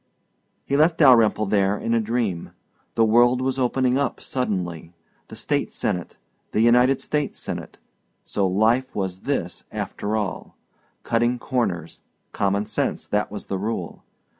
He 0.65 0.75
left 0.75 0.97
Dalyrimple 0.97 1.45
there 1.45 1.77
in 1.77 1.93
a 1.93 1.99
dream. 2.01 2.53
The 2.95 3.05
world 3.05 3.39
was 3.39 3.59
opening 3.59 3.99
up 3.99 4.19
suddenly 4.19 4.95
The 5.27 5.35
State 5.35 5.69
Senate, 5.69 6.17
the 6.53 6.61
United 6.61 6.99
States 6.99 7.37
Senate 7.37 7.77
so 8.23 8.47
life 8.47 8.95
was 8.95 9.19
this 9.29 9.63
after 9.71 10.15
all 10.15 10.55
cutting 11.03 11.37
corners 11.37 12.01
common 12.31 12.65
sense, 12.65 13.05
that 13.05 13.29
was 13.29 13.45
the 13.45 13.59
rule. 13.59 14.03